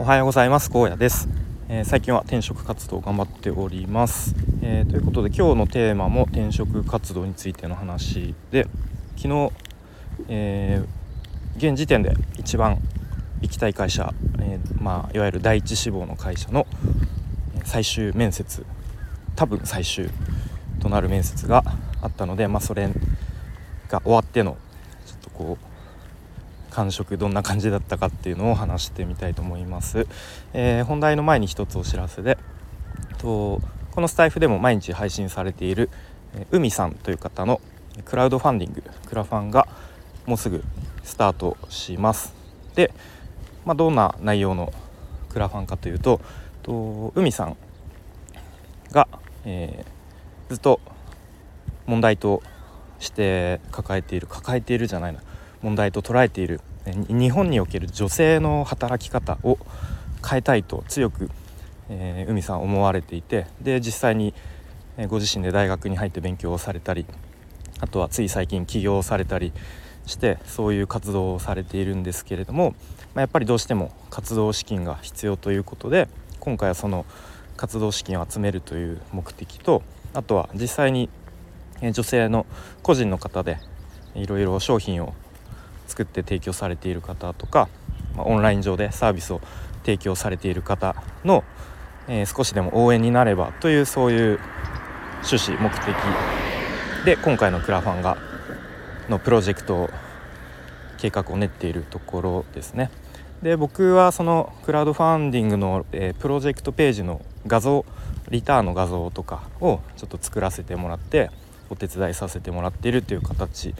[0.00, 0.70] おはようございます。
[0.70, 1.28] 高野です、
[1.68, 4.32] えー、最近は転職活動頑張っております、
[4.62, 8.68] えー、ということで今日のテーマも転職活動についての話で
[9.16, 9.52] 昨日、
[10.28, 12.78] えー、現時点で一番
[13.40, 16.68] 行きたい会社、えまあ、いわゆる第一志望の会社の
[17.64, 18.64] 最終面接
[19.34, 20.08] 多分最終
[20.78, 21.64] となる面接が
[22.02, 22.88] あったので、まあ、それ
[23.88, 24.56] が終わっての
[25.06, 25.67] ちょっとこう
[26.70, 30.06] 感触どんな感じだったかっていうのを話してみたいと思います、
[30.52, 32.38] えー、本題の前に一つお知らせで
[33.18, 33.60] と
[33.92, 35.90] このスタイフでも毎日配信されている
[36.50, 37.60] 海さんという方の
[38.04, 39.66] クラウドファンディングクラファンが
[40.26, 40.62] もうすぐ
[41.02, 42.34] スタートします。
[42.74, 42.92] で、
[43.64, 44.72] まあ、どんな内容の
[45.30, 46.20] クラファンかというと
[46.62, 47.56] と海さん
[48.92, 49.08] が、
[49.44, 50.80] えー、ずっと
[51.86, 52.42] 問題と
[53.00, 55.20] して抱えている抱えているじゃないな。
[55.62, 59.58] 問題と捉えている日本における女性の働き方を
[60.28, 61.30] 変えたいと強く、
[61.88, 64.34] えー、海さん思われていてで実際に
[65.08, 67.06] ご自身で大学に入って勉強をされたり
[67.80, 69.52] あとはつい最近起業されたり
[70.06, 72.74] してそういう活動をされているんですけれども、
[73.14, 76.08] まあ、やっぱりどうしても活動資金が必要ということで
[76.40, 77.04] 今回はその
[77.56, 79.82] 活動資金を集めるという目的と
[80.14, 81.10] あとは実際に
[81.80, 82.46] 女性の
[82.82, 83.58] 個人の方で
[84.14, 85.14] いろいろ商品を
[85.98, 87.68] 作って提供されている方とか、
[88.16, 89.40] まあ、オンライン上でサービスを
[89.82, 91.42] 提供されている方の、
[92.06, 94.38] えー、少しでも応援になればというそういう
[95.24, 95.84] 趣旨目的
[97.04, 98.16] で今回のクラファンが
[99.08, 99.90] のプロジェクト
[100.98, 102.90] 計画を練っているところですね。
[103.42, 107.84] で僕はそのクラウドファンディングの、えー、プロジェクトページの画像
[108.30, 111.30] リターンの画像とかをちょっと作らせてもらって
[111.70, 113.74] お手伝いさせてもらっているという形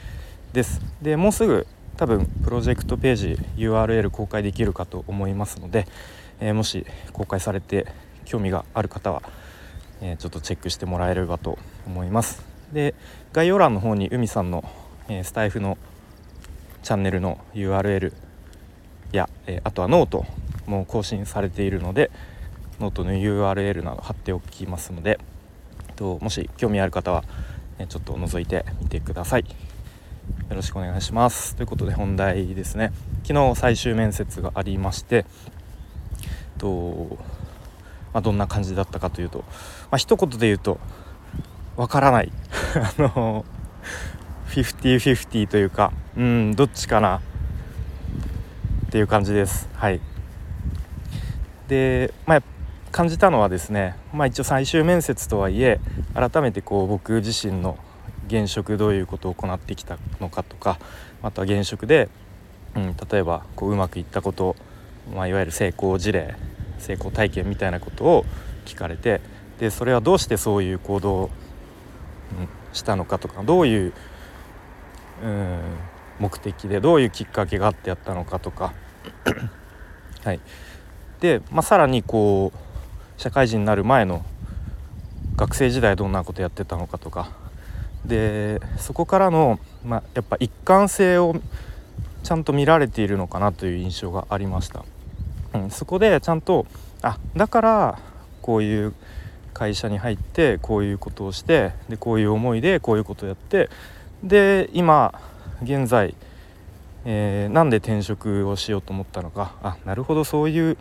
[0.53, 0.81] です。
[1.03, 1.67] でもうすぐ
[1.99, 5.85] 多分プロジェクトページ URL 公開できるかと思いますので、
[6.39, 7.87] えー、もし公開されて
[8.25, 9.21] 興味がある方は、
[10.01, 12.95] えー、ちょっとチェックしてもらえればと思いますで
[13.33, 14.63] 概要欄の方に海さんの、
[15.09, 15.77] えー、スタエフの
[16.85, 18.13] チャンネルの URL
[19.11, 20.25] や、えあとはノート
[20.67, 22.13] も更新されているので
[22.79, 25.19] ノートの URL など貼っておきますので
[25.97, 27.25] ともし興味ある方は、
[27.89, 29.45] ちょっと覗いてみてください。
[30.49, 31.55] よろしくお願いします。
[31.57, 32.91] ということで本題ですね。
[33.23, 35.27] 昨日最終面接がありまして
[36.57, 37.19] と、
[38.15, 39.45] まあ、どんな感じだったかというと、ま
[39.93, 40.81] あ、一言で言うと
[41.77, 42.33] わからない。
[42.75, 43.45] あの
[44.49, 47.21] 50-50というかうんどっちかな。
[48.87, 49.69] っていう感じです。
[49.75, 50.01] はい。
[51.69, 52.43] でまあ
[52.91, 55.79] 感じたのはですねまあ一応最終面接とはいえ
[56.15, 57.77] 改めてこう僕自身の
[58.29, 60.79] 現職どういうことを行ってきたのかとか
[61.23, 62.09] また現職で、
[62.77, 64.55] うん、例えばこううまくいったこと、
[65.15, 66.37] まあ、いわゆる成功事例
[66.79, 68.25] 成功体験みたいなことを
[68.65, 69.21] 聞かれて
[69.59, 71.31] でそれはどうしてそういう行動を、
[72.73, 73.93] したのかとかどういう、
[75.25, 75.61] うん、
[76.21, 78.75] 目的でどういうきっかけがあってやったのかとか。
[80.23, 80.41] はい。
[81.21, 84.25] で、まあ、さらにこう社会人になる前の
[85.37, 87.31] 学生時代どんなことやってたのかとか
[88.05, 91.37] でそこからの、まあ、やっぱ一貫性を
[92.23, 94.85] ちゃんと見られているのかなという印象がありました、
[95.55, 96.67] うん、そこでちゃんと
[97.03, 97.99] あだから
[98.43, 98.95] こういう
[99.55, 103.69] 会社に入ってこういうことをしてでこういう思いでこういうことをやって
[104.23, 105.13] で今
[105.63, 106.15] 現在、
[107.05, 109.55] えー、なんで転職をしようと思ったのか。
[109.63, 110.77] あなるほどそういう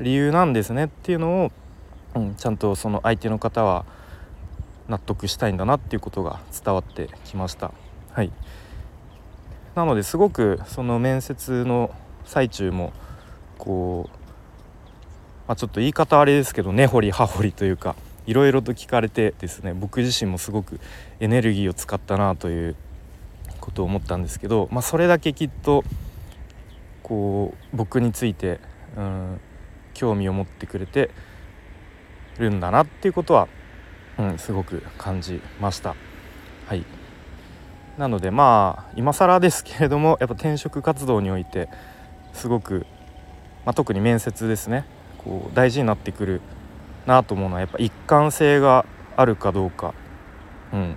[0.00, 1.52] 理由なんですねっていうのを、
[2.14, 3.84] うん、ちゃんとその相手の方は
[4.88, 7.72] 納得したいんだなっていうことが伝わってきました。
[8.12, 8.30] はい
[9.74, 11.90] なのですごくその面接の
[12.24, 12.92] 最中も
[13.58, 14.18] こう、
[15.48, 17.96] まあ、ちょっと言い方あれですけど根掘り葉掘りというか
[18.26, 20.80] いろいろと聞かれてですね僕自身もすごく
[21.18, 22.76] エネルギーを使ったなという
[23.60, 25.82] ことを思ったんですけど、まあ、それだけきっと
[27.02, 28.60] こう僕について、
[28.96, 29.40] うん、
[29.92, 31.10] 興味を持ってくれて
[32.38, 33.48] るんだなっていうことは
[34.18, 35.94] うん、すごく感じました。
[36.66, 36.84] はい。
[37.98, 41.68] なのでまあ今更ですけれどもやっぱ転職活動において
[42.32, 42.86] すごく、
[43.64, 44.84] まあ、特に面接ですね。
[45.18, 46.40] こう大事になってくる
[47.06, 48.84] なと思うのはやっぱ一貫性が
[49.16, 49.94] あるかどうか、
[50.72, 50.96] うん、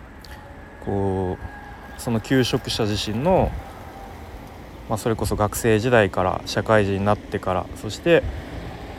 [0.86, 3.52] こうその求職者自身の、
[4.90, 8.24] まあ、それこそ学生時代から社会人になってからそして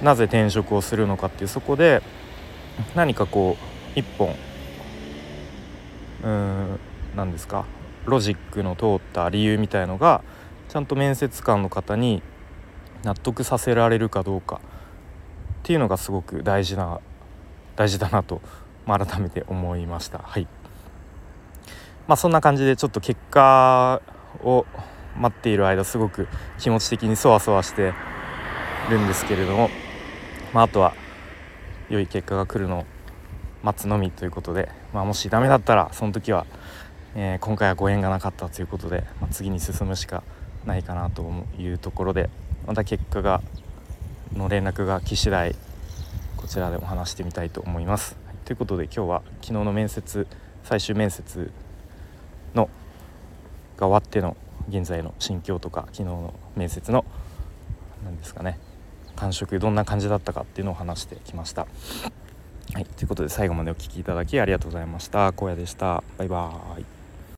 [0.03, 2.03] なぜ転職をするのかっていうそこで
[2.95, 4.35] 何かこう一本。
[6.25, 6.79] うん
[7.17, 7.65] 何ですか？
[8.07, 10.23] ロジックの通った理由みたいのが
[10.69, 12.23] ちゃんと面接官の方に
[13.05, 14.61] 納得させられるかどうかっ
[15.63, 17.01] ていうのがすごく大事な
[17.77, 18.41] 大事だなと、
[18.87, 20.19] まあ、改めて思いました。
[20.19, 20.49] はい。
[22.07, 24.01] まあそんな感じでちょっと結果
[24.43, 24.67] を
[25.17, 26.27] 待っている間すごく
[26.59, 27.93] 気持ち的にそわそわして
[28.91, 29.69] るんですけれども、
[30.55, 30.95] まあ、あとは
[31.91, 32.85] 良い結果が来るのを
[33.63, 36.47] 待つのみということで、まあ、もしダメだったらその時は、
[37.15, 40.23] えー、今回はご縁がなかったということで、まあ、次に進むしか
[40.65, 41.25] ないかなと
[41.59, 42.31] いうところで
[42.67, 43.43] また結果が
[44.35, 45.57] の連絡が来次第
[46.37, 48.17] こちらでも話してみたいと思います。
[48.45, 50.27] ということで今日は昨日の面接
[50.63, 51.51] 最終面接
[52.55, 52.71] の
[53.77, 54.37] が終わっての
[54.69, 57.05] 現在の心境とか昨日の面接の
[58.05, 58.59] 何ですかね
[59.17, 61.67] 感触どんな感じだったかっていうのを話してきました。
[62.75, 65.29] はい、ということで最後までお聴きいただきありがとうございました。
[65.29, 66.05] 荒野でした。
[66.19, 66.98] バイバーイ。